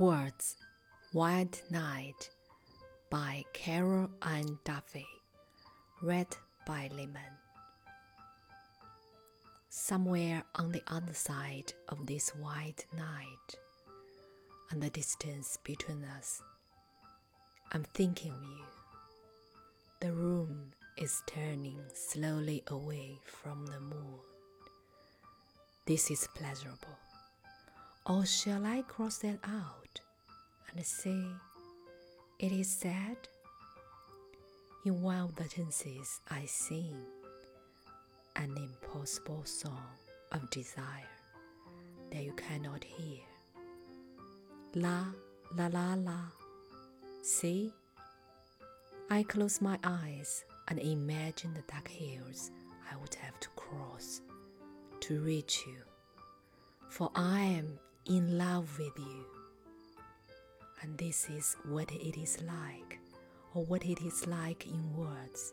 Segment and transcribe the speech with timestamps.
[0.00, 0.56] Words
[1.12, 2.30] Wide Night
[3.10, 5.06] by Carol Ann Duffy.
[6.00, 6.34] Read
[6.66, 7.36] by Lemon.
[9.68, 13.58] Somewhere on the other side of this white night,
[14.70, 16.40] and the distance between us,
[17.72, 18.64] I'm thinking of you.
[20.00, 24.20] The room is turning slowly away from the moon.
[25.84, 26.96] This is pleasurable.
[28.06, 29.79] Or shall I cross that out
[30.74, 31.24] and say
[32.38, 33.16] it is sad?
[34.84, 36.96] In wild tenses I sing
[38.36, 39.98] an impossible song
[40.32, 40.84] of desire
[42.10, 43.20] that you cannot hear.
[44.74, 45.06] La
[45.56, 46.20] la la la.
[47.22, 47.72] See?
[49.10, 52.50] I close my eyes and imagine the dark hills
[52.90, 54.20] I would have to cross
[55.00, 55.82] to reach you.
[56.88, 59.29] For I am in love with you.
[60.82, 62.98] And this is what it is like,
[63.54, 65.52] or what it is like in words.